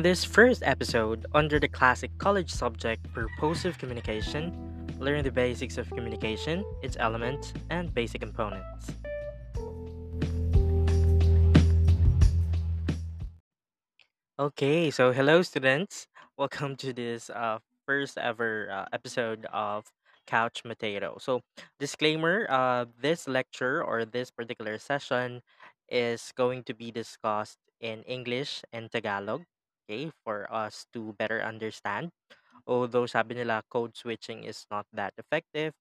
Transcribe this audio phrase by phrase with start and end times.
[0.00, 4.48] In this first episode, under the classic college subject Purposive Communication,
[4.98, 8.96] learn the basics of communication, its elements, and basic components.
[14.38, 16.06] Okay, so hello, students.
[16.38, 19.84] Welcome to this uh, first ever uh, episode of
[20.26, 21.18] Couch Mateo.
[21.20, 21.42] So,
[21.78, 25.42] disclaimer uh, this lecture or this particular session
[25.90, 29.44] is going to be discussed in English and Tagalog,
[29.90, 32.10] okay, for us to better understand.
[32.66, 35.74] Although sabi nila code switching is not that effective,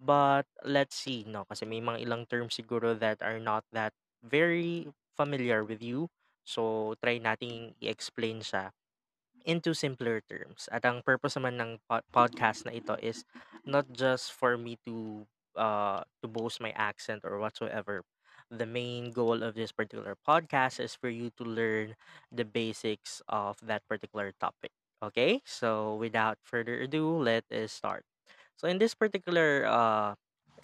[0.00, 4.88] but let's see, no, kasi may mga ilang terms siguro that are not that very
[5.16, 6.08] familiar with you.
[6.46, 8.70] So, try nating i-explain siya
[9.46, 10.68] into simpler terms.
[10.72, 13.24] At ang purpose naman ng po- podcast na ito is
[13.64, 15.24] not just for me to
[15.58, 18.02] uh to boast my accent or whatsoever.
[18.50, 21.96] The main goal of this particular podcast is for you to learn
[22.32, 24.72] the basics of that particular topic.
[25.02, 25.42] Okay?
[25.44, 28.04] So without further ado, let us start.
[28.56, 30.16] So in this particular uh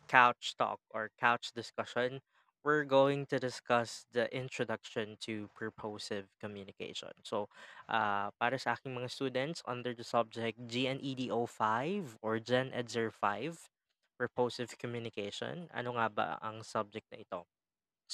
[0.08, 2.20] couch talk or couch discussion,
[2.64, 7.12] we're going to discuss the introduction to purposive communication.
[7.22, 7.48] So,
[7.88, 13.69] uh, para sa aking mga students under the subject GNEDO 5 or Gen Edzer 5,
[14.16, 17.44] purposive communication, ano nga ba ang subject na ito?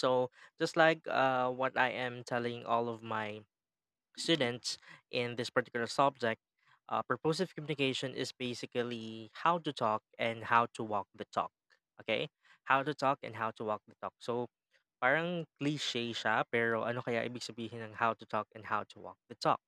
[0.00, 3.42] So, just like uh, what I am telling all of my
[4.18, 4.78] students
[5.10, 6.40] in this particular subject,
[6.88, 11.52] uh, purposive communication is basically how to talk and how to walk the talk.
[12.00, 12.28] Okay?
[12.64, 14.14] How to talk and how to walk the talk.
[14.18, 14.48] So,
[15.00, 19.00] parang cliche siya, pero ano kaya ibig sabihin ng how to talk and how to
[19.00, 19.60] walk the talk?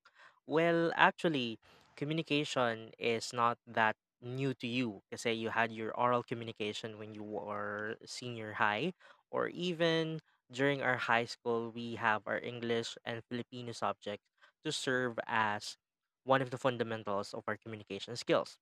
[0.46, 1.58] Well, actually,
[1.96, 7.26] communication is not that new to you kasi you had your oral communication when you
[7.26, 8.94] were senior high
[9.32, 10.20] or even
[10.52, 14.28] during our high school we have our English and Filipino subjects
[14.64, 15.76] to serve as
[16.24, 18.58] one of the fundamentals of our communication skills.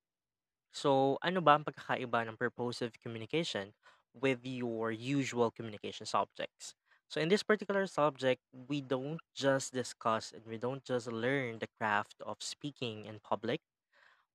[0.71, 3.75] So, ano ba ang pagkakaiba ng purposive communication
[4.15, 6.75] with your usual communication subjects?
[7.11, 11.67] So, in this particular subject, we don't just discuss and we don't just learn the
[11.79, 13.61] craft of speaking in public.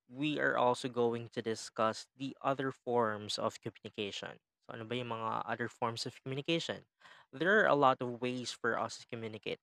[0.08, 4.38] We are also going to discuss the other forms of communication.
[4.66, 6.86] So, ano ba yung mga other forms of communication?
[7.32, 9.62] There are a lot of ways for us to communicate.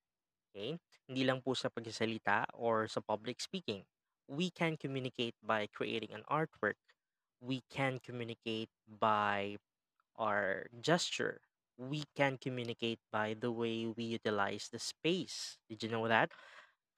[0.51, 0.79] Okay?
[1.07, 3.83] Hindi lang po sa pagsasalita or sa public speaking.
[4.27, 6.79] We can communicate by creating an artwork.
[7.41, 9.57] We can communicate by
[10.15, 11.41] our gesture.
[11.77, 15.57] We can communicate by the way we utilize the space.
[15.69, 16.31] Did you know that?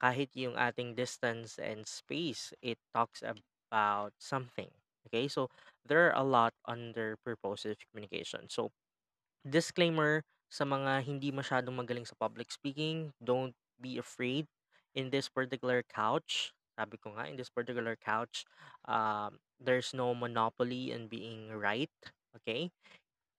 [0.02, 4.70] Kahit yung ating distance and space, it talks about something.
[5.08, 5.28] Okay?
[5.28, 5.48] So,
[5.86, 8.50] there are a lot under purposive communication.
[8.50, 8.70] So,
[9.46, 14.46] disclaimer sa mga hindi masyadong magaling sa public speaking, don't be afraid
[14.94, 16.54] in this particular couch.
[16.76, 18.44] Sabi ko nga, in this particular couch,
[18.84, 21.92] um, there's no monopoly in being right.
[22.36, 22.70] Okay?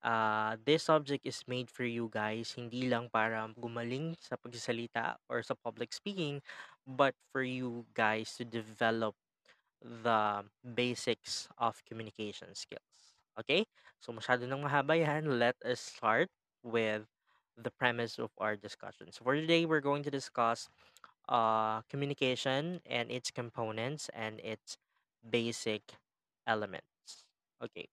[0.03, 5.41] Uh, this subject is made for you guys, hindi lang para gumaling sa pagsasalita or
[5.41, 6.39] sa public speaking,
[6.85, 9.17] but for you guys to develop
[9.81, 10.43] the
[10.75, 13.17] basics of communication skills.
[13.39, 13.65] Okay?
[13.99, 15.39] So masyado nang mahaba yan.
[15.39, 16.29] Let us start
[16.63, 17.05] with
[17.57, 19.11] the premise of our discussion.
[19.11, 20.69] So for today, we're going to discuss
[21.29, 24.77] uh, communication and its components and its
[25.29, 25.81] basic
[26.45, 27.25] elements.
[27.63, 27.87] Okay.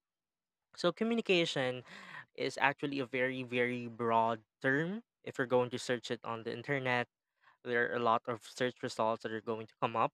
[0.77, 1.83] So communication
[2.37, 5.03] is actually a very, very broad term.
[5.25, 7.09] If you're going to search it on the internet,
[7.65, 10.13] there are a lot of search results that are going to come up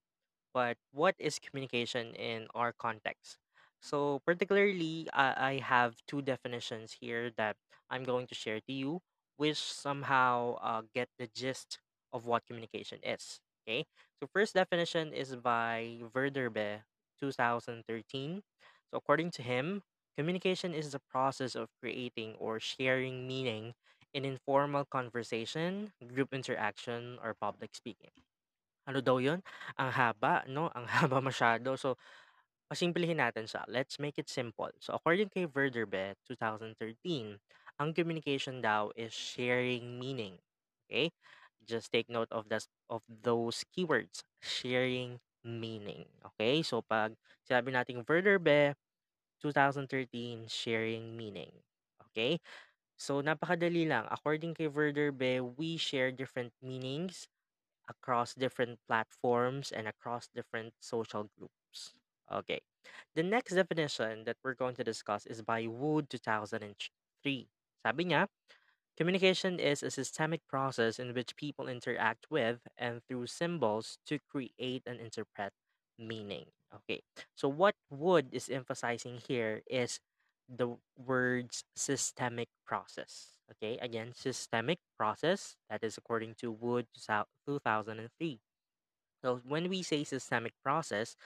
[0.54, 3.38] but what is communication in our context?
[3.80, 7.56] So, particularly, I, I have two definitions here that
[7.90, 9.00] I'm going to share to you,
[9.36, 11.78] which somehow uh, get the gist
[12.12, 13.40] of what communication is.
[13.66, 13.86] Okay,
[14.20, 16.82] so first definition is by Verderber,
[17.20, 18.42] 2013.
[18.90, 19.82] So, according to him,
[20.16, 23.74] communication is the process of creating or sharing meaning
[24.12, 28.10] in informal conversation, group interaction, or public speaking.
[28.90, 29.38] Ano daw 'yun?
[29.78, 31.78] Ang haba 'no, ang haba masyado.
[31.78, 31.94] So,
[32.70, 33.62] pasimplihin natin siya.
[33.70, 34.70] Let's make it simple.
[34.82, 37.38] So, according kay Verderbe, 2013,
[37.78, 40.38] ang communication daw is sharing meaning.
[40.86, 41.10] Okay?
[41.66, 44.22] Just take note of this, of those keywords.
[44.42, 46.06] Sharing meaning.
[46.34, 46.62] Okay?
[46.66, 47.14] So, pag
[47.46, 48.74] sinabi nating Verderbe,
[49.42, 51.52] 2013, sharing meaning.
[52.10, 52.38] Okay?
[53.00, 54.06] So, napakadali lang.
[54.12, 57.26] According kay Verderbe, we share different meanings
[57.90, 61.98] across different platforms and across different social groups.
[62.30, 62.62] Okay.
[63.18, 66.78] The next definition that we're going to discuss is by Wood 2003.
[67.82, 68.28] Sabi niya,
[68.96, 74.84] Communication is a systemic process in which people interact with and through symbols to create
[74.86, 75.54] and interpret
[75.98, 76.52] meaning.
[76.74, 77.00] Okay,
[77.34, 80.00] so what Wood is emphasizing here is
[80.46, 83.39] the words systemic process.
[83.52, 88.40] Okay, again, systemic process, that is according to Wood 2003.
[89.22, 91.16] So when we say systemic process,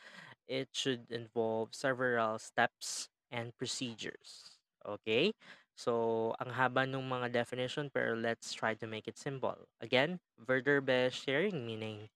[0.49, 4.59] it should involve several steps and procedures.
[4.87, 5.32] Okay?
[5.76, 9.67] So, ang haba ng mga definition pero let's try to make it simple.
[9.82, 12.09] Again, Verderber sharing meaning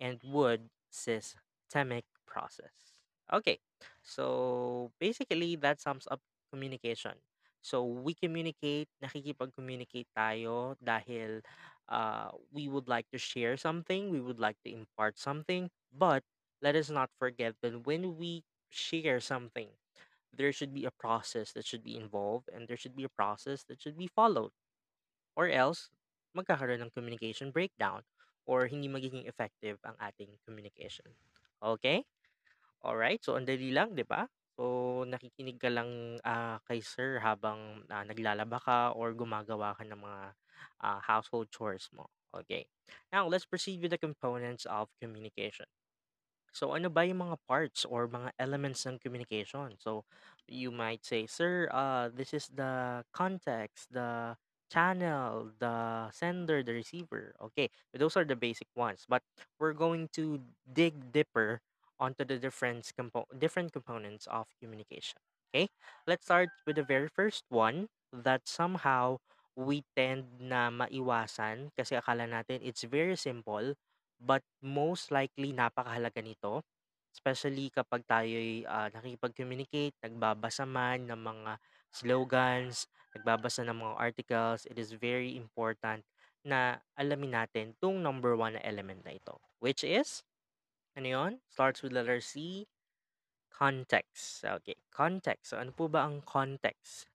[0.00, 3.02] and Wood systemic process.
[3.32, 3.58] Okay.
[4.02, 6.20] So, basically that sums up
[6.52, 7.20] communication.
[7.64, 11.40] So, we communicate, nakikipag-communicate tayo dahil
[11.88, 16.20] uh, we would like to share something, we would like to impart something, but
[16.60, 19.72] let us not forget that when we share something,
[20.28, 23.64] there should be a process that should be involved and there should be a process
[23.64, 24.52] that should be followed.
[25.36, 25.90] Or else,
[26.36, 28.02] magkakaroon ng communication breakdown
[28.44, 31.16] or hindi magiging effective ang ating communication.
[31.62, 32.04] Okay?
[32.84, 34.28] Alright, so ang dali lang, ba?
[34.54, 39.98] So, nakikinig ka lang ah, kay sir habang ah, naglalaba ka or gumagawa ka ng
[39.98, 40.22] mga
[40.82, 42.06] ah, household chores mo.
[42.34, 42.66] Okay.
[43.10, 45.66] Now, let's proceed with the components of communication.
[46.54, 49.74] So, ano ba yung mga parts or mga elements ng communication?
[49.82, 50.06] So,
[50.46, 54.38] you might say, Sir, uh, this is the context, the
[54.70, 57.34] channel, the sender, the receiver.
[57.50, 59.02] Okay, those are the basic ones.
[59.08, 59.22] But
[59.58, 61.58] we're going to dig deeper
[62.00, 65.18] onto the different, compo- different components of communication.
[65.54, 65.68] Okay,
[66.06, 69.18] let's start with the very first one that somehow
[69.54, 73.74] we tend na maiwasan kasi akala natin it's very simple
[74.24, 76.62] But most likely napakahalaga nito,
[77.14, 81.52] especially kapag tayo'y, ah, nakikipag-communicate, nagbabasa man ng mga
[81.94, 86.02] slogans, nagbabasa ng mga articles, it is very important
[86.44, 90.22] na alamin natin 'tong number one na element na ito, which is,
[90.96, 91.32] ano 'yun?
[91.50, 92.66] Starts with letter C,
[93.50, 94.44] context.
[94.44, 95.52] Okay, context.
[95.52, 97.08] So, ano po ba ang context?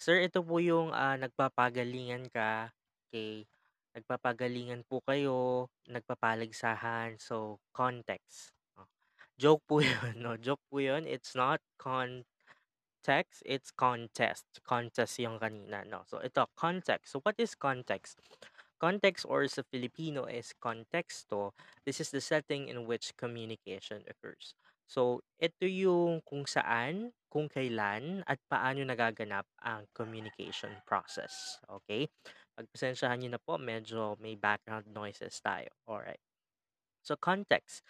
[0.00, 2.72] Sir, ito po yung, ah, nagpapagalingan ka,
[3.12, 3.44] okey,
[3.92, 8.88] nagpapagalingan po kayo, nagpapaligsahan, so context, oh.
[9.40, 12.26] Joke po yun 'no, joke po yun, it's not context,
[13.44, 14.46] it's contest.
[14.64, 16.04] Contest yung kanina 'no.
[16.08, 17.12] So ito, context.
[17.12, 18.20] So what is context?
[18.80, 21.52] Context or sa Filipino is contexto.
[21.84, 24.56] This is the setting in which communication occurs.
[24.88, 31.60] So, ito yung kung saan, kung kailan, at paano nagaganap ang communication process.
[31.68, 32.08] Okay?
[32.56, 35.68] Pagpasensyahan niyo na po, medyo may background noises tayo.
[35.84, 36.24] Alright.
[37.04, 37.84] So, context.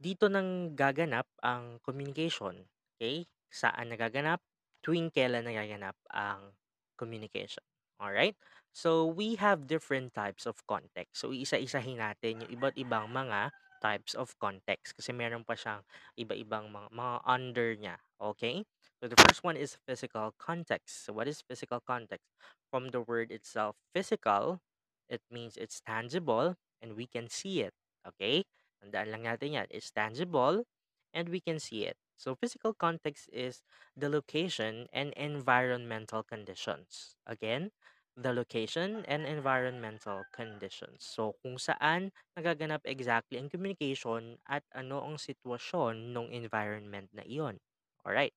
[0.00, 2.64] Dito nang gaganap ang communication.
[2.96, 3.28] Okay?
[3.52, 4.40] Saan nagaganap?
[4.80, 6.56] Tuwing kailan nagaganap ang
[6.98, 7.62] communication.
[8.02, 8.34] Alright?
[8.72, 11.20] So, we have different types of context.
[11.20, 13.52] So, isa-isahin natin yung iba't ibang mga
[13.84, 15.84] types of context kasi meron pa siyang
[16.16, 17.96] iba-ibang mga, mga under niya.
[18.16, 18.64] Okay?
[18.96, 21.04] So, the first one is physical context.
[21.04, 22.24] So, what is physical context?
[22.72, 24.64] From the word itself, physical,
[25.10, 27.76] it means it's tangible and we can see it.
[28.08, 28.48] Okay?
[28.80, 29.68] Tandaan lang natin yan.
[29.68, 30.64] It's tangible
[31.12, 32.00] and we can see it.
[32.16, 33.60] So, physical context is
[33.98, 37.18] the location and environmental conditions.
[37.26, 37.74] Again,
[38.16, 41.00] the location and environmental conditions.
[41.04, 47.58] So, kung saan nagaganap exactly ang communication at ano ang sitwasyon ng environment na iyon.
[48.04, 48.34] Alright.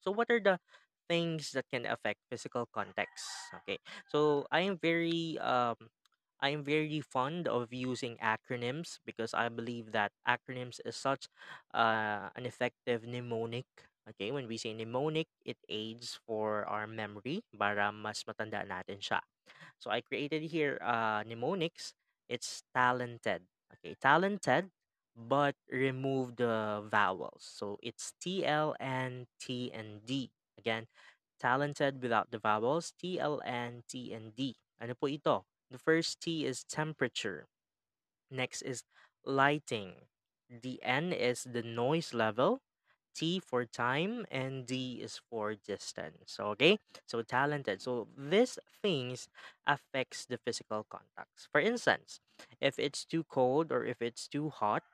[0.00, 0.58] So, what are the
[1.08, 3.24] things that can affect physical context?
[3.62, 3.78] Okay.
[4.08, 5.90] So, I am very um
[6.40, 11.28] I am very fond of using acronyms because I believe that acronyms is such
[11.72, 13.64] uh, an effective mnemonic.
[14.06, 19.18] Okay, when we say mnemonic, it aids for our memory para mas matanda natin siya.
[19.82, 21.92] So I created here uh, mnemonics.
[22.30, 23.42] It's talented.
[23.74, 24.70] Okay, talented,
[25.14, 27.42] but remove the vowels.
[27.42, 30.30] So it's T L N T and D.
[30.58, 30.86] Again,
[31.42, 32.94] talented without the vowels.
[32.94, 34.54] T L N T and D.
[34.78, 35.46] Ano po ito?
[35.70, 37.50] The first T is temperature.
[38.30, 38.86] Next is
[39.26, 40.06] lighting.
[40.46, 42.62] The N is the noise level.
[43.16, 46.36] T for time and D is for distance.
[46.36, 46.76] Okay?
[47.08, 47.80] So talented.
[47.80, 49.28] So these things
[49.66, 51.48] affects the physical contacts.
[51.50, 52.20] For instance,
[52.60, 54.84] if it's too cold or if it's too hot,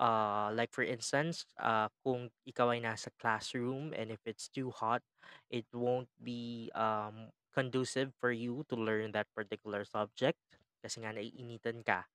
[0.00, 5.02] uh, like for instance, uh, kung ikaw ay nasa classroom and if it's too hot,
[5.50, 10.40] it won't be um, conducive for you to learn that particular subject
[10.82, 12.08] kasi nga naiinitan ka.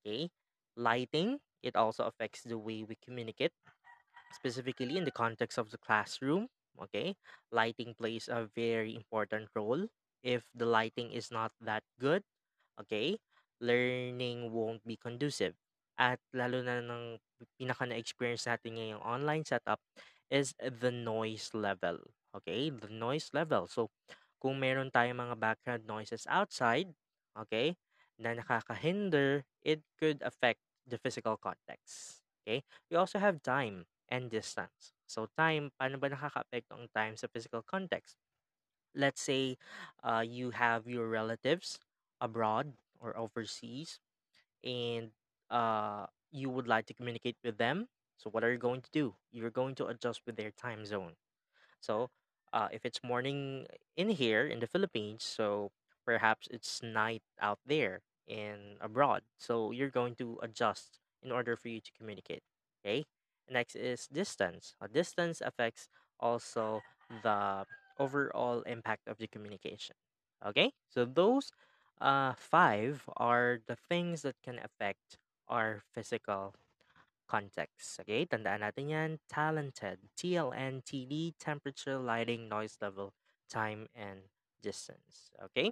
[0.00, 0.30] Okay?
[0.78, 3.52] Lighting, it also affects the way we communicate,
[4.32, 6.48] specifically in the context of the classroom.
[6.80, 7.16] Okay?
[7.52, 9.86] Lighting plays a very important role.
[10.22, 12.22] If the lighting is not that good,
[12.80, 13.16] okay,
[13.60, 15.56] learning won't be conducive.
[16.00, 17.20] At lalo na ng
[17.60, 19.80] pinaka na-experience natin ngayong online setup
[20.32, 22.00] is the noise level.
[22.32, 23.68] Okay, the noise level.
[23.68, 23.90] So,
[24.40, 26.88] kung meron tayong mga background noises outside,
[27.36, 27.76] okay,
[28.16, 32.24] na nakakahinder, it could affect the physical context.
[32.40, 34.92] Okay, we also have time and distance.
[35.06, 38.16] So, time, paano ba nakaka-apekto ang time sa physical context?
[38.94, 39.56] Let's say
[40.02, 41.78] uh, you have your relatives
[42.20, 44.00] abroad or overseas
[44.64, 45.10] and
[45.50, 47.88] uh, you would like to communicate with them.
[48.18, 49.14] So, what are you going to do?
[49.32, 51.14] You're going to adjust with their time zone.
[51.80, 52.10] So,
[52.52, 55.72] uh, if it's morning in here in the Philippines, so
[56.04, 59.22] perhaps it's night out there in abroad.
[59.38, 62.42] So, you're going to adjust in order for you to communicate.
[62.84, 63.06] Okay.
[63.50, 64.74] Next is distance.
[64.80, 65.88] Uh, distance affects
[66.20, 66.82] also
[67.22, 67.66] the
[67.98, 69.96] overall impact of the communication.
[70.46, 70.72] Okay.
[70.88, 71.50] So, those
[72.00, 76.54] uh, five are the things that can affect our physical
[77.30, 78.02] context.
[78.02, 79.10] Okay, tandaan natin yan.
[79.30, 80.10] Talented.
[80.18, 83.14] T-L-N-T-D, temperature, lighting, noise level,
[83.46, 84.26] time, and
[84.62, 85.30] distance.
[85.38, 85.70] Okay,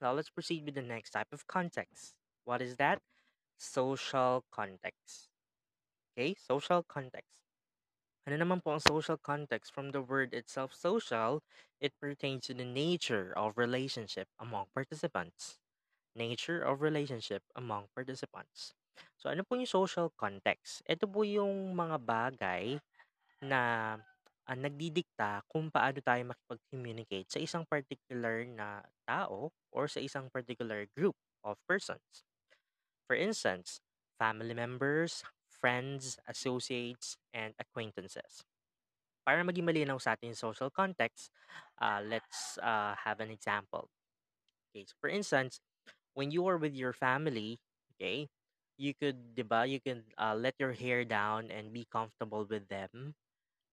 [0.00, 2.14] now let's proceed with the next type of context.
[2.44, 3.02] What is that?
[3.58, 5.28] Social context.
[6.18, 7.30] Okay, social context.
[8.26, 9.70] Ano naman po ang social context?
[9.70, 11.46] From the word itself, social,
[11.78, 15.62] it pertains to the nature of relationship among participants.
[16.18, 18.74] Nature of relationship among participants.
[19.14, 20.82] So, ano po yung social context?
[20.90, 22.82] Ito po yung mga bagay
[23.46, 23.94] na
[24.42, 30.90] ah, nagdidikta kung paano tayo makipag-communicate sa isang particular na tao or sa isang particular
[30.98, 31.14] group
[31.46, 32.26] of persons.
[33.06, 33.78] For instance,
[34.18, 35.22] family members,
[35.60, 38.44] friends, associates, and acquaintances.
[39.26, 41.30] Para maging malinaw sa ating social context,
[41.82, 43.88] uh, let's uh, have an example.
[44.72, 45.60] Okay, so for instance,
[46.14, 47.58] when you are with your family,
[47.96, 48.28] okay,
[48.78, 52.68] you could, di ba, you can uh, let your hair down and be comfortable with
[52.68, 53.14] them.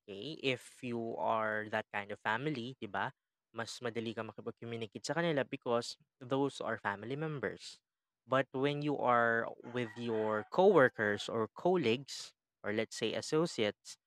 [0.05, 3.11] Okay, if you are that kind of family, di ba,
[3.55, 7.79] mas madali ka makipag-communicate sa kanila because those are family members.
[8.27, 13.97] But when you are with your coworkers or colleagues, or let's say associates,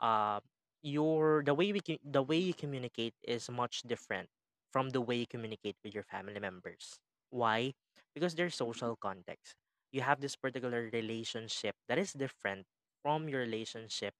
[0.00, 0.40] uh,
[0.82, 4.28] your the way we the way you communicate is much different
[4.72, 6.98] from the way you communicate with your family members.
[7.30, 7.74] Why?
[8.14, 9.54] Because there's social context.
[9.92, 12.66] You have this particular relationship that is different
[13.02, 14.14] from your relationship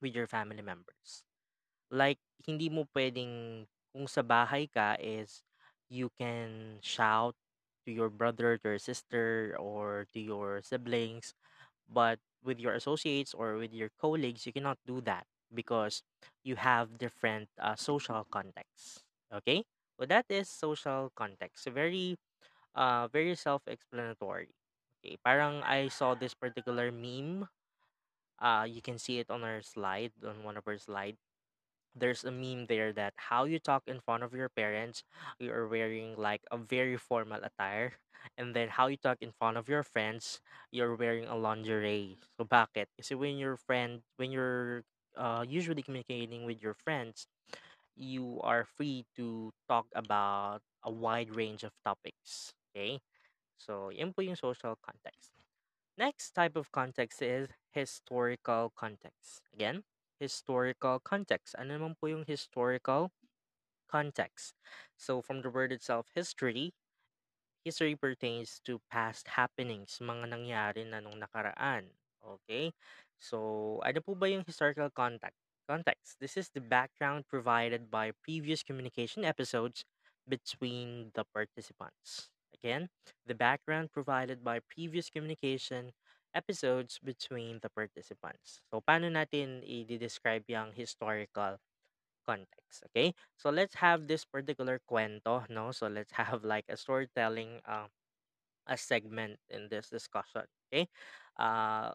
[0.00, 1.24] with your family members.
[1.90, 5.42] Like, hindi mo pwedeng, kung sa bahay ka is,
[5.90, 7.36] you can shout
[7.86, 11.34] to your brother, to your sister, or to your siblings.
[11.88, 16.02] But with your associates or with your colleagues, you cannot do that because
[16.44, 19.02] you have different uh, social contexts.
[19.34, 19.64] Okay?
[20.00, 21.68] So that is social context.
[21.68, 22.16] Very,
[22.74, 24.54] uh, very self-explanatory.
[25.02, 27.48] Okay, parang I saw this particular meme.
[28.38, 31.18] Uh, you can see it on our slide, on one of our slides
[31.94, 35.04] there's a meme there that how you talk in front of your parents,
[35.38, 37.92] you are wearing like a very formal attire.
[38.38, 42.18] And then how you talk in front of your friends, you're wearing a lingerie.
[42.38, 42.86] So bakit?
[42.94, 44.84] Kasi when your friend, when you're
[45.18, 47.26] uh, usually communicating with your friends,
[47.96, 52.54] you are free to talk about a wide range of topics.
[52.70, 53.00] Okay?
[53.58, 55.30] So, yan yung social context.
[55.98, 59.44] Next type of context is historical context.
[59.52, 59.84] Again,
[60.22, 61.58] historical context.
[61.58, 63.10] Ano naman po yung historical
[63.90, 64.54] context?
[64.96, 66.74] So, from the word itself, history,
[67.64, 71.90] history pertains to past happenings, mga nangyari na nung nakaraan.
[72.22, 72.72] Okay?
[73.18, 75.38] So, ano po ba yung historical context?
[75.68, 76.18] Context.
[76.18, 79.86] This is the background provided by previous communication episodes
[80.26, 82.30] between the participants.
[82.54, 82.90] Again,
[83.26, 85.94] the background provided by previous communication
[86.34, 88.62] episodes between the participants.
[88.70, 91.58] So, paano natin i-describe yung historical
[92.26, 92.84] context?
[92.92, 93.14] Okay?
[93.36, 95.72] So, let's have this particular kwento, no?
[95.72, 97.88] So, let's have like a storytelling uh,
[98.66, 100.46] a segment in this discussion.
[100.70, 100.88] Okay?
[101.38, 101.92] Uh,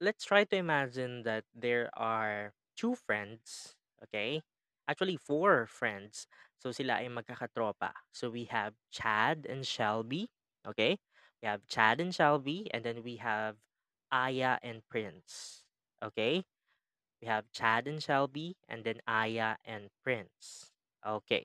[0.00, 4.42] let's try to imagine that there are two friends, okay?
[4.88, 6.26] Actually, four friends.
[6.58, 7.92] So sila ay magkakatropa.
[8.12, 10.28] So we have Chad and Shelby,
[10.68, 10.98] okay?
[11.44, 13.60] We have Chad and Shelby, and then we have
[14.08, 15.60] Aya and Prince,
[16.00, 16.40] okay?
[17.20, 20.72] We have Chad and Shelby, and then Aya and Prince.
[21.04, 21.44] Okay.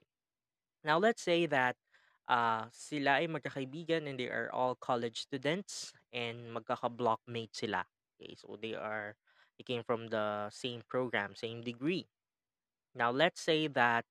[0.80, 1.76] Now let's say that
[2.24, 7.84] uh, sila ay magkakaibigan and they are all college students and magkaka-blockmate sila.
[8.16, 9.20] Okay, so they are
[9.60, 12.08] they came from the same program, same degree.
[12.96, 14.08] Now let's say that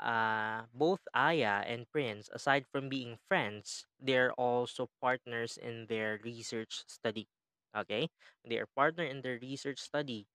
[0.00, 6.82] uh, both Aya and Prince, aside from being friends, they're also partners in their research
[6.88, 7.28] study.
[7.76, 8.08] Okay?
[8.44, 10.26] They are partner in their research study.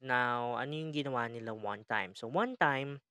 [0.00, 2.14] Now, ano yung ginawa nila one time?
[2.14, 3.02] So, one time,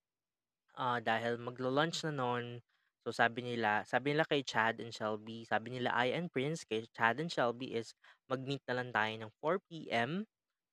[0.80, 2.64] ah, dahil maglo-lunch na noon,
[3.04, 6.88] so sabi nila, sabi nila kay Chad and Shelby, sabi nila Aya and Prince, kay
[6.96, 7.92] Chad and Shelby is
[8.32, 10.24] mag-meet na lang tayo ng 4 p.m.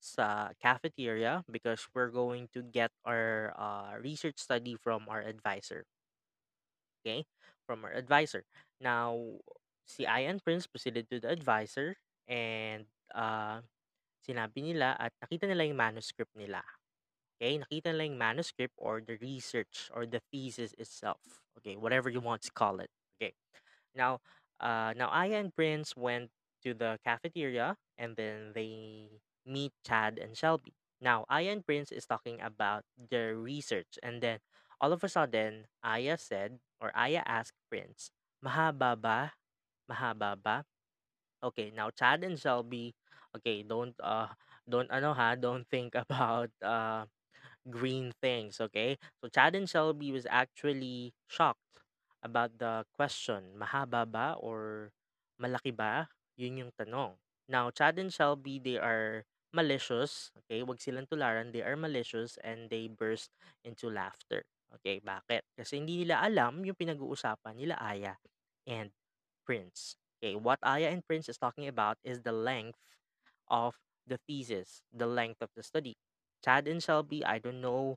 [0.05, 5.89] sa cafeteria because we're going to get our uh, research study from our advisor.
[7.01, 7.25] Okay?
[7.65, 8.45] From our advisor.
[8.85, 9.41] Now,
[9.89, 11.97] si and Prince proceeded to the advisor
[12.29, 12.85] and
[13.17, 13.65] uh,
[14.21, 16.61] sinabi nila at nakita nila yung manuscript nila.
[17.41, 21.41] Okay, nakita nila yung manuscript or the research or the thesis itself.
[21.57, 22.93] Okay, whatever you want to call it.
[23.17, 23.33] Okay.
[23.97, 24.21] Now,
[24.61, 26.29] uh, now Aya and Prince went
[26.61, 29.09] to the cafeteria and then they
[29.47, 30.75] meet Chad and Shelby.
[31.01, 34.41] Now, Aya and Prince is talking about their research and then
[34.81, 38.11] all of a sudden, Aya said or Aya asked Prince,
[38.45, 39.33] "Mahaba ba?
[39.91, 40.65] Mahaba ba?"
[41.45, 42.95] Okay, now Chad and Shelby,
[43.37, 44.33] okay, don't uh
[44.69, 47.05] don't ano ha, don't think about uh
[47.71, 48.99] green things, okay?
[49.23, 51.83] So Chad and Shelby was actually shocked
[52.23, 54.93] about the question, mahaba ba or
[55.41, 56.09] malaki ba?
[56.37, 57.17] Yun yung tanong.
[57.49, 59.25] Now, Chad and Shelby, they are
[59.55, 60.63] malicious, okay?
[60.67, 63.31] Wag silang tularan, they are malicious and they burst
[63.65, 64.43] into laughter.
[64.83, 65.47] Okay, bakit?
[65.55, 68.19] Kasi hindi nila alam yung pinag-uusapan nila Aya
[68.67, 68.91] and
[69.47, 69.95] Prince.
[70.19, 72.81] Okay, what Aya and Prince is talking about is the length
[73.49, 75.97] of the thesis, the length of the study.
[76.45, 77.97] Chad and Shelby, I don't know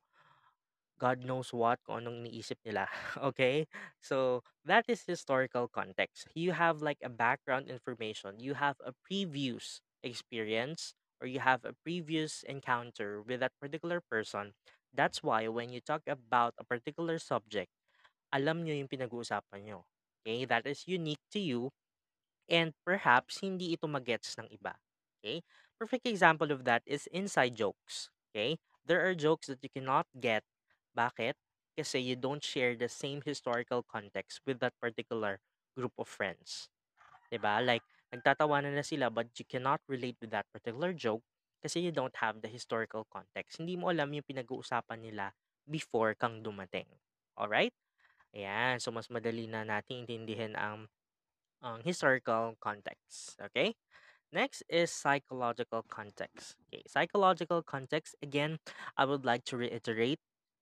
[0.98, 2.90] God knows what kung anong iniisip nila.
[3.30, 3.70] Okay?
[4.02, 6.28] So, that is historical context.
[6.34, 8.42] You have like a background information.
[8.42, 14.54] You have a previous experience or you have a previous encounter with that particular person.
[14.94, 17.72] That's why when you talk about a particular subject,
[18.34, 19.86] alam nyo yung pinag-uusapan nyo.
[20.24, 20.46] Okay?
[20.46, 21.72] That is unique to you
[22.50, 24.76] and perhaps hindi ito magets ng iba.
[25.20, 25.44] Okay?
[25.80, 28.10] Perfect example of that is inside jokes.
[28.32, 28.58] Okay?
[28.86, 30.44] There are jokes that you cannot get.
[30.96, 31.36] Bakit?
[31.78, 35.39] Kasi you don't share the same historical context with that particular
[35.78, 36.70] group of friends.
[37.32, 37.60] 'Di ba?
[37.63, 41.24] Like, nagtatawanan na sila but you cannot relate with that particular joke
[41.60, 43.60] kasi you don't have the historical context.
[43.60, 45.34] Hindi mo alam yung pinag-uusapan nila
[45.65, 46.88] before kang dumating.
[47.36, 47.74] Alright?
[48.32, 48.78] Ayan.
[48.78, 50.88] So, mas madali na nating intindihin ang
[51.62, 53.34] ang historical context.
[53.41, 53.74] Okay?
[54.32, 56.60] Next is psychological context.
[56.67, 58.60] Okay, psychological context, again,
[59.00, 60.20] I would like to reiterate,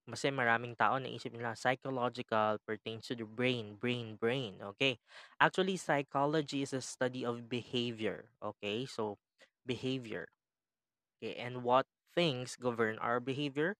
[0.09, 4.59] kasi maraming tao na isip nila psychological pertains to the brain, brain, brain.
[4.75, 4.99] Okay?
[5.41, 8.29] Actually, psychology is a study of behavior.
[8.43, 8.85] Okay?
[8.85, 9.17] So,
[9.65, 10.27] behavior.
[11.21, 13.75] Okay, and what things govern our behavior?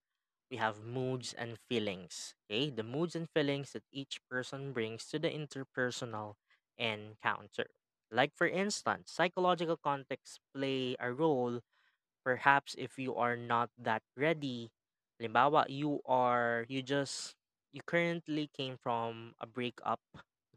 [0.51, 2.35] We have moods and feelings.
[2.49, 6.35] Okay, the moods and feelings that each person brings to the interpersonal
[6.77, 7.67] encounter.
[8.11, 11.61] Like, for instance, psychological context play a role
[12.23, 14.71] perhaps if you are not that ready.
[15.19, 17.35] Halimbawa, you are, you just,
[17.71, 19.99] you currently came from a breakup.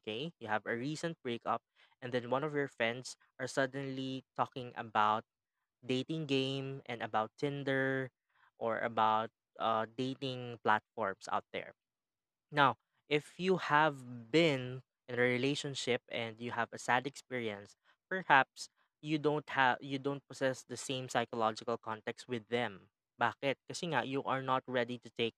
[0.03, 1.61] Okay, you have a recent breakup,
[2.03, 5.25] and then one of your friends are suddenly talking about
[5.87, 8.11] dating game and about Tinder
[8.59, 11.75] or about uh, dating platforms out there.
[12.53, 12.77] Now,
[13.09, 17.77] if you have been in a relationship and you have a sad experience,
[18.09, 18.69] perhaps
[19.01, 22.89] you don't have you don't possess the same psychological context with them.
[23.19, 23.59] Bakit?
[23.67, 25.35] Kasi nga you are not ready to take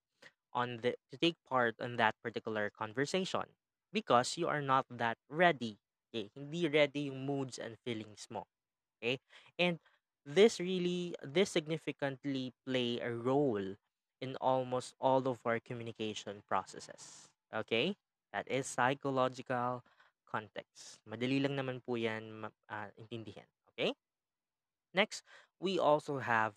[0.53, 3.49] on the to take part in that particular conversation
[3.93, 5.81] because you are not that ready.
[6.11, 6.31] Okay?
[6.37, 8.45] Hindi ready yung moods and feelings mo.
[8.99, 9.19] Okay?
[9.59, 9.81] And
[10.27, 13.79] this really this significantly play a role
[14.21, 17.33] in almost all of our communication processes.
[17.55, 17.97] Okay?
[18.33, 19.83] That is psychological
[20.31, 21.03] context.
[21.09, 23.49] Madali lang naman po yan ah, intindihin.
[23.75, 23.97] Okay?
[24.95, 25.23] Next,
[25.59, 26.55] we also have,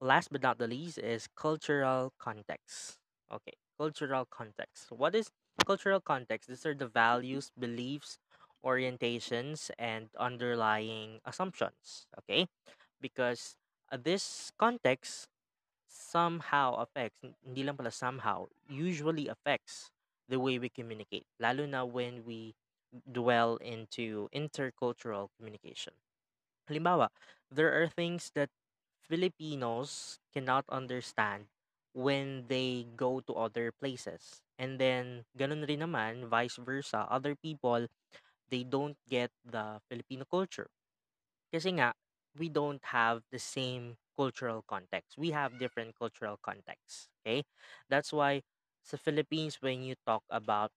[0.00, 2.98] last but not the least, is cultural context.
[3.32, 4.90] Okay, cultural context.
[4.90, 5.30] What is
[5.66, 6.48] cultural context?
[6.48, 8.18] These are the values, beliefs,
[8.64, 12.06] orientations, and underlying assumptions.
[12.18, 12.46] Okay?
[13.00, 13.56] Because
[13.92, 15.28] uh, this context
[15.88, 19.90] somehow affects, hindi lang pala somehow, usually affects
[20.28, 22.54] the way we communicate, lalo na when we
[23.10, 25.92] dwell into intercultural communication.
[26.70, 27.08] Halimbawa,
[27.50, 28.50] there are things that
[29.10, 31.46] Filipinos cannot understand
[31.92, 34.42] when they go to other places.
[34.58, 37.88] And then, ganun rin naman, vice versa, other people,
[38.50, 40.70] they don't get the Filipino culture.
[41.52, 41.94] Kasi nga,
[42.38, 45.18] we don't have the same cultural context.
[45.18, 47.08] We have different cultural contexts.
[47.22, 47.42] Okay?
[47.90, 48.42] That's why
[48.80, 50.72] Sa Philippines, when you talk about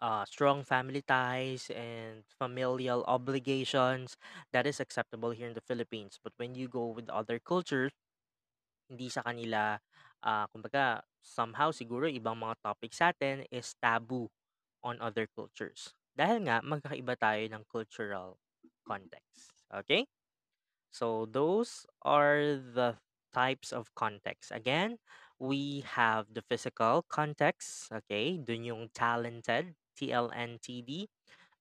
[0.00, 4.16] uh, strong family ties and familial obligations,
[4.52, 6.18] that is acceptable here in the Philippines.
[6.22, 7.92] But when you go with other cultures,
[8.90, 9.78] hindi sa kanila,
[10.22, 14.30] ah, kumbaga, somehow siguro ibang mga topics sa atin is taboo
[14.86, 15.90] on other cultures.
[16.14, 18.38] Dahil nga, magkakaiba tayo ng cultural
[18.86, 19.52] context.
[19.74, 20.06] Okay?
[20.94, 22.96] So those are the
[23.34, 24.48] types of context.
[24.54, 24.96] Again,
[25.36, 28.40] we have the physical context, okay?
[28.40, 31.08] Dun yung talented, T-L-N-T-D,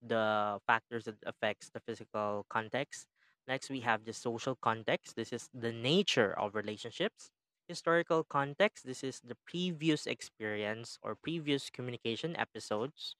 [0.01, 3.07] the factors that affects the physical context.
[3.47, 5.15] Next, we have the social context.
[5.15, 7.29] This is the nature of relationships.
[7.67, 8.85] Historical context.
[8.85, 13.15] This is the previous experience or previous communication episodes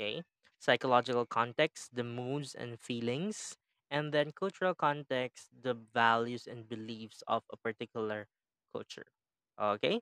[0.00, 0.22] okay
[0.58, 3.56] psychological context the moods and feelings
[3.90, 8.26] and then cultural context the values and beliefs of a particular
[8.72, 9.06] culture
[9.60, 10.00] okay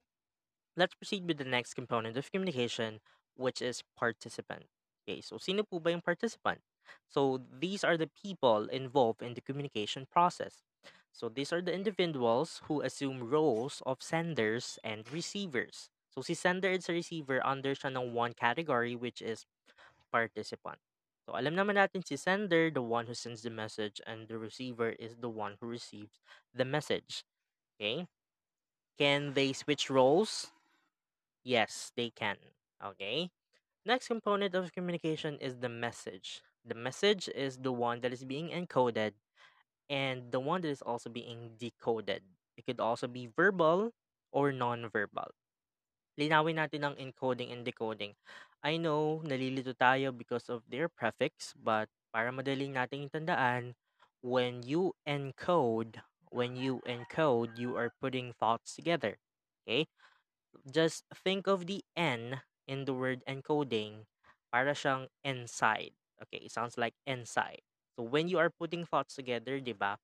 [0.76, 3.00] let's proceed with the next component of communication
[3.36, 4.64] which is participant
[5.04, 6.60] okay so sino po ba yung participant
[7.08, 10.64] so these are the people involved in the communication process
[11.12, 16.72] so these are the individuals who assume roles of senders and receivers so si sender
[16.72, 19.44] and si receiver under siya ng one category which is
[20.08, 20.80] participant.
[21.28, 24.96] So alam naman natin si sender, the one who sends the message, and the receiver
[24.96, 26.22] is the one who receives
[26.56, 27.28] the message.
[27.76, 28.08] Okay?
[28.96, 30.48] Can they switch roles?
[31.44, 32.40] Yes, they can.
[32.82, 33.30] Okay?
[33.84, 36.42] Next component of communication is the message.
[36.64, 39.12] The message is the one that is being encoded
[39.88, 42.22] and the one that is also being decoded.
[42.56, 43.92] It could also be verbal
[44.32, 45.30] or non-verbal.
[46.16, 48.16] linawin natin ang encoding and decoding.
[48.64, 53.76] I know, nalilito tayo because of their prefix, but para madaling nating tandaan,
[54.24, 56.00] when you encode,
[56.32, 59.20] when you encode, you are putting thoughts together.
[59.62, 59.86] Okay?
[60.66, 64.06] Just think of the N in the word encoding
[64.52, 65.94] para siyang inside.
[66.22, 67.62] Okay, it sounds like inside.
[67.96, 69.98] So when you are putting thoughts together, 'di ba?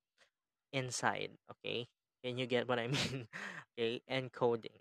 [0.72, 1.88] Inside, okay?
[2.24, 3.28] Can you get what I mean?
[3.74, 4.80] okay, encoding.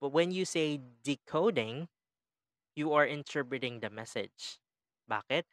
[0.00, 1.88] But when you say decoding,
[2.76, 4.60] you are interpreting the message.
[5.10, 5.44] Bakit?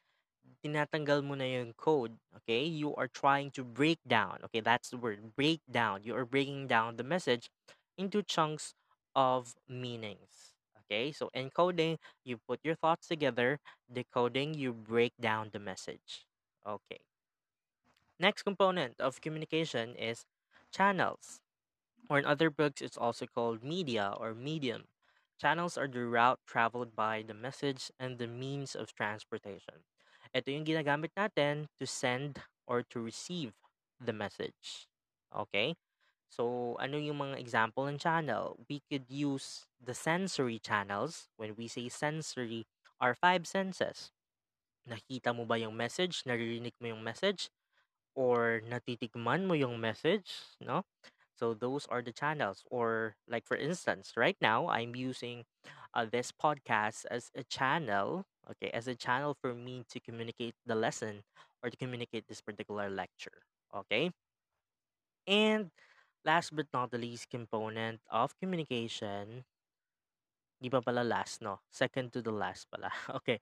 [0.64, 2.20] Tinatanggal mo na yung code.
[2.44, 2.66] Okay?
[2.66, 4.40] You are trying to break down.
[4.46, 5.36] Okay, that's the word.
[5.36, 6.04] Break down.
[6.04, 7.50] You are breaking down the message
[7.98, 8.76] into chunks
[9.16, 10.53] of meanings.
[10.86, 11.12] Okay?
[11.12, 13.60] So encoding, you put your thoughts together.
[13.92, 16.28] Decoding, you break down the message.
[16.68, 17.02] Okay.
[18.20, 20.26] Next component of communication is
[20.72, 21.42] channels
[22.10, 24.86] or in other books, it's also called media or medium.
[25.40, 29.84] Channels are the route traveled by the message and the means of transportation.
[30.34, 33.54] Ito yung ginagamit natin to send or to receive
[34.00, 34.88] the message.
[35.34, 35.76] Okay?
[36.34, 38.58] So, ano yung mga example ng channel?
[38.66, 41.30] We could use the sensory channels.
[41.38, 42.66] When we say sensory,
[42.98, 44.10] are five senses.
[44.90, 46.26] Nakita mo ba yung message?
[46.26, 47.54] Naririnig mo yung message?
[48.18, 50.58] Or natitikman mo yung message?
[50.58, 50.90] No?
[51.38, 52.66] So those are the channels.
[52.74, 55.46] Or like for instance, right now I'm using
[55.94, 58.26] uh, this podcast as a channel.
[58.50, 61.24] Okay, as a channel for me to communicate the lesson
[61.62, 63.46] or to communicate this particular lecture.
[63.70, 64.12] Okay.
[65.28, 65.72] And
[66.26, 69.46] last but not the least component of communication,
[70.62, 71.60] di pa pala last, no?
[71.70, 72.92] Second to the last pala.
[73.20, 73.40] Okay.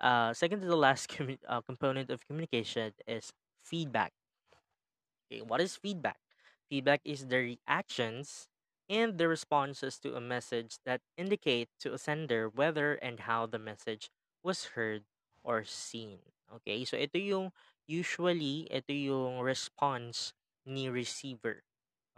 [0.00, 3.32] Uh, second to the last commu- uh, component of communication is
[3.64, 4.12] feedback.
[5.30, 6.18] Okay, what is feedback?
[6.70, 8.48] Feedback is the reactions
[8.88, 13.58] and the responses to a message that indicate to a sender whether and how the
[13.58, 14.10] message
[14.42, 15.04] was heard
[15.44, 16.20] or seen.
[16.48, 17.52] Okay, so ito yung
[17.84, 20.32] usually ito yung response
[20.64, 21.67] ni receiver.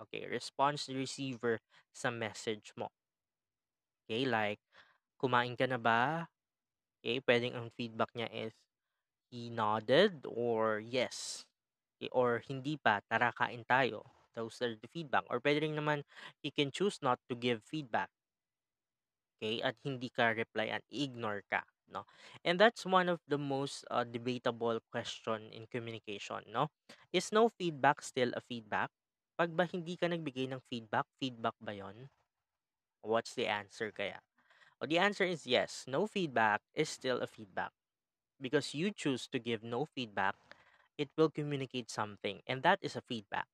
[0.00, 1.60] Okay, response receiver
[1.92, 2.88] sa message mo.
[4.04, 4.60] Okay, like
[5.20, 6.26] kumain ka na ba?
[7.00, 8.52] Okay, pwedeng ang feedback niya is
[9.30, 11.44] he nodded or yes.
[11.96, 14.04] Okay, or hindi pa, tara kain tayo.
[14.34, 15.26] Those are the feedback.
[15.28, 16.06] Or pwede naman,
[16.40, 18.08] he can choose not to give feedback.
[19.36, 19.60] Okay?
[19.64, 21.64] At hindi ka reply at ignore ka.
[21.90, 22.06] No?
[22.46, 26.46] And that's one of the most uh, debatable question in communication.
[26.46, 26.70] No?
[27.12, 28.90] Is no feedback still a feedback?
[29.40, 32.12] Pag ba hindi ka nagbigay ng feedback, feedback ba yon?
[33.00, 34.20] What's the answer kaya?
[34.76, 35.88] Well, the answer is yes.
[35.88, 37.72] No feedback is still a feedback.
[38.36, 40.36] Because you choose to give no feedback,
[41.00, 42.44] it will communicate something.
[42.44, 43.48] And that is a feedback.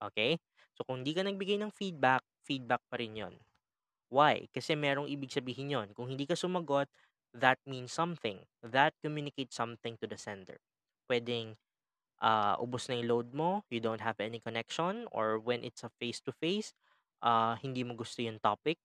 [0.00, 0.40] Okay?
[0.72, 3.36] So, kung hindi ka nagbigay ng feedback, feedback pa rin yon.
[4.08, 4.48] Why?
[4.48, 5.92] Kasi merong ibig sabihin yon.
[5.92, 6.88] Kung hindi ka sumagot,
[7.36, 8.40] that means something.
[8.64, 10.56] That communicates something to the sender.
[11.04, 11.60] Pwedeng
[12.20, 15.90] uh, ubos na yung load mo, you don't have any connection, or when it's a
[16.00, 16.74] face-to-face,
[17.22, 18.78] uh, hindi mo gusto yung topic,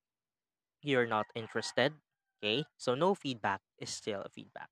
[0.82, 1.93] you're not interested.
[2.43, 4.67] Okay, so no feedback is still a feedback.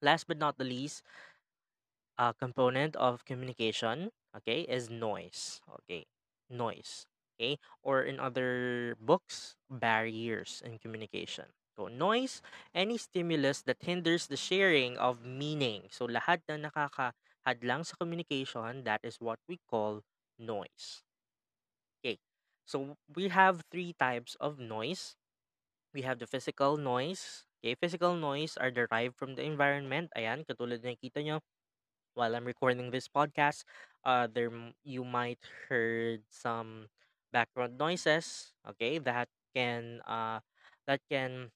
[0.00, 1.04] Last but not the least,
[2.16, 5.60] a component of communication, okay, is noise.
[5.68, 6.06] Okay,
[6.48, 7.06] noise.
[7.36, 11.54] Okay, or in other books, barriers in communication.
[11.78, 12.42] So noise,
[12.74, 15.86] any stimulus that hinders the sharing of meaning.
[15.94, 16.56] So lahat na
[17.48, 20.02] nakakahadlang sa communication, that is what we call
[20.38, 21.02] noise.
[22.04, 22.18] Okay,
[22.66, 25.16] so we have three types of noise.
[25.94, 27.44] We have the physical noise.
[27.60, 30.10] Okay, physical noise are derived from the environment.
[30.16, 31.40] Ayan, katulad na nakita nyo,
[32.14, 33.64] while I'm recording this podcast,
[34.04, 34.50] uh, there
[34.84, 36.88] you might heard some
[37.32, 38.52] background noises.
[38.76, 40.40] Okay, that can uh,
[40.86, 41.50] that can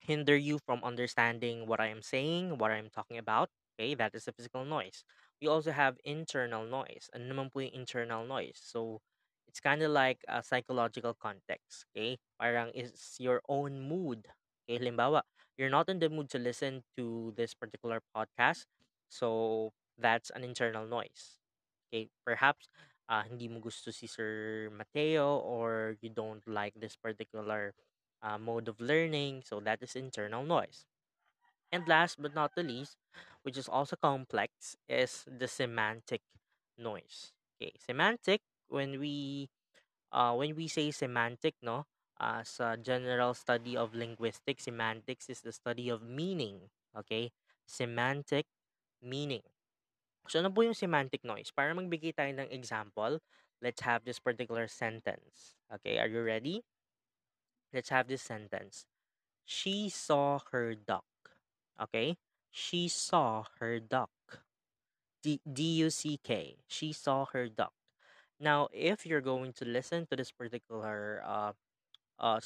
[0.00, 3.50] hinder you from understanding what I am saying, what I'm talking about.
[3.78, 5.04] Okay, that is a physical noise.
[5.40, 7.08] We also have internal noise.
[7.14, 8.60] Ano naman internal noise?
[8.60, 9.00] So,
[9.48, 11.86] it's kind of like a psychological context.
[11.96, 14.28] Okay, parang it's your own mood.
[14.68, 15.22] Okay, halimbawa,
[15.58, 18.66] you're not in the mood to listen to this particular podcast.
[19.08, 21.38] So, that's an internal noise.
[21.90, 22.68] Okay, perhaps
[23.10, 27.74] uh, hindi mo gusto si Sir Mateo or you don't like this particular
[28.22, 29.42] uh, mode of learning.
[29.44, 30.86] So that is internal noise.
[31.72, 32.96] And last but not the least,
[33.42, 36.22] which is also complex, is the semantic
[36.78, 37.32] noise.
[37.56, 38.42] Okay, semantic.
[38.68, 39.48] When we
[40.12, 41.86] uh, when we say semantic, no,
[42.18, 46.70] as a general study of linguistics, semantics is the study of meaning.
[46.96, 47.30] Okay,
[47.66, 48.46] semantic
[49.02, 49.42] meaning.
[50.28, 51.50] So ano po yung semantic noise?
[51.54, 53.18] Para magbigay tayo ng example,
[53.62, 55.54] let's have this particular sentence.
[55.70, 56.62] Okay, are you ready?
[57.72, 58.86] Let's have this sentence.
[59.44, 61.04] She saw her duck.
[61.80, 62.16] Okay?
[62.50, 64.10] She saw her duck.
[65.22, 66.56] D U C K.
[66.66, 67.72] She saw her duck.
[68.40, 71.52] Now, if you're going to listen to this particular uh,
[72.18, 72.40] uh,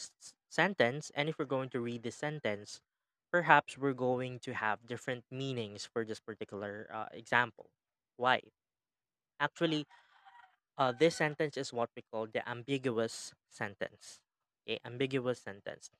[0.51, 2.81] sentence, and if we're going to read this sentence,
[3.31, 7.71] perhaps we're going to have different meanings for this particular uh, example.
[8.17, 8.41] Why?
[9.39, 9.87] Actually,
[10.77, 14.19] uh, this sentence is what we call the ambiguous sentence.
[14.64, 15.90] Okay, ambiguous sentence.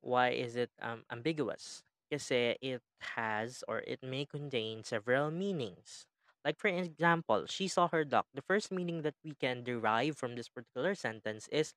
[0.00, 1.82] Why is it um, ambiguous?
[2.10, 2.82] Kasi it
[3.16, 6.06] has or it may contain several meanings.
[6.44, 8.26] Like for example, she saw her duck.
[8.34, 11.74] The first meaning that we can derive from this particular sentence is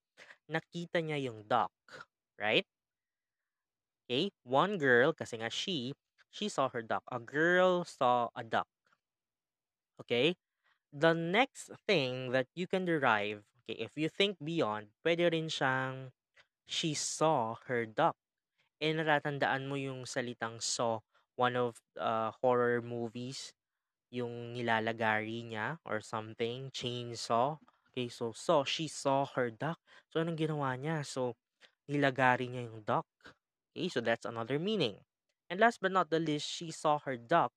[0.49, 1.71] nakita niya yung duck,
[2.41, 2.65] right?
[4.09, 5.93] Okay, one girl, kasi nga she,
[6.29, 7.03] she saw her duck.
[7.11, 8.67] A girl saw a duck.
[10.01, 10.35] Okay?
[10.93, 16.13] The next thing that you can derive, okay, if you think beyond, pwede rin siyang
[16.69, 18.15] she saw her duck.
[18.82, 21.01] Eh, natatandaan mo yung salitang saw,
[21.36, 23.51] one of uh, horror movies,
[24.13, 27.58] yung nilalagari niya or something, chainsaw.
[27.91, 29.80] Okay, so saw, she saw her duck.
[30.12, 31.04] So, anong ginawa niya?
[31.08, 31.36] So,
[31.88, 33.08] nilagari niya yung duck.
[33.75, 34.99] Okay, so that's another meaning.
[35.49, 37.54] And last but not the least, she saw her duck.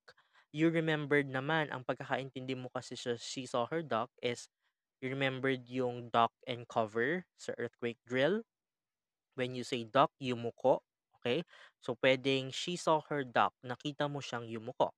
[0.52, 4.48] You remembered naman, ang pagkakaintindi mo kasi sa she saw her duck is,
[5.02, 8.42] remembered yung duck and cover sa earthquake drill.
[9.38, 10.82] When you say duck, yumuko.
[11.18, 11.42] Okay?
[11.78, 14.94] So, pwedeng she saw her duck, nakita mo siyang yumuko.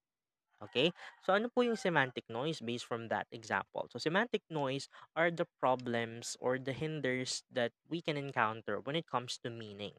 [0.61, 0.93] Okay?
[1.25, 3.89] So, ano po yung semantic noise based from that example?
[3.89, 9.09] So, semantic noise are the problems or the hinders that we can encounter when it
[9.09, 9.97] comes to meaning.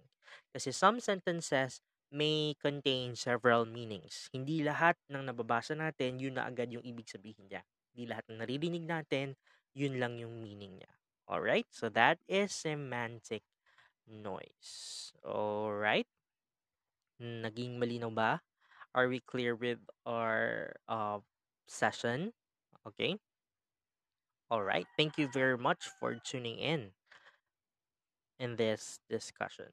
[0.54, 1.82] Kasi some sentences
[2.14, 4.30] may contain several meanings.
[4.30, 7.64] Hindi lahat ng nababasa natin, yun na agad yung ibig sabihin niya.
[7.96, 9.34] Hindi lahat ng naririnig natin,
[9.74, 10.92] yun lang yung meaning niya.
[11.30, 11.68] Alright?
[11.72, 13.44] So, that is semantic
[14.08, 15.14] noise.
[15.24, 16.08] Alright?
[17.22, 18.42] Naging malinaw ba?
[18.92, 21.20] Are we clear with our uh,
[21.68, 22.34] session?
[22.84, 23.16] Okay.
[24.52, 24.86] All right.
[24.98, 26.92] Thank you very much for tuning in
[28.40, 29.72] in this discussion.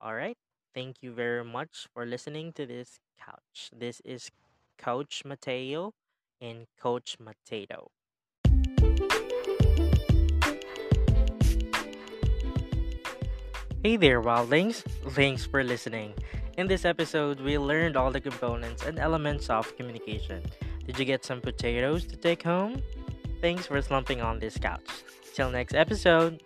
[0.00, 0.36] All right.
[0.74, 3.70] Thank you very much for listening to this couch.
[3.70, 4.30] This is
[4.78, 5.92] Coach Mateo
[6.40, 7.90] and Coach Mateo.
[13.84, 14.82] Hey there, wildlings.
[15.14, 16.12] Thanks for listening.
[16.56, 20.42] In this episode, we learned all the components and elements of communication.
[20.84, 22.82] Did you get some potatoes to take home?
[23.40, 24.82] Thanks for slumping on this couch.
[25.32, 26.42] Till next episode.